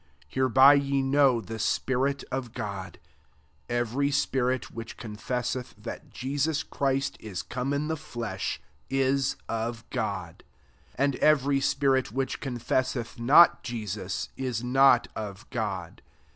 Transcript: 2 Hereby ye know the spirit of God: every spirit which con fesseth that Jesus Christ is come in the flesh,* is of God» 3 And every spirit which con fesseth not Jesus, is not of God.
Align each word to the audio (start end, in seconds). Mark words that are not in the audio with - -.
2 0.31 0.39
Hereby 0.39 0.73
ye 0.73 1.03
know 1.03 1.39
the 1.41 1.59
spirit 1.59 2.23
of 2.31 2.53
God: 2.55 2.97
every 3.69 4.09
spirit 4.09 4.71
which 4.71 4.97
con 4.97 5.15
fesseth 5.15 5.75
that 5.77 6.09
Jesus 6.09 6.63
Christ 6.63 7.17
is 7.19 7.43
come 7.43 7.71
in 7.71 7.87
the 7.87 7.95
flesh,* 7.95 8.59
is 8.89 9.35
of 9.47 9.87
God» 9.91 10.43
3 10.95 11.05
And 11.05 11.15
every 11.17 11.59
spirit 11.61 12.11
which 12.11 12.39
con 12.41 12.57
fesseth 12.57 13.19
not 13.19 13.61
Jesus, 13.61 14.29
is 14.35 14.63
not 14.63 15.07
of 15.15 15.47
God. 15.51 16.01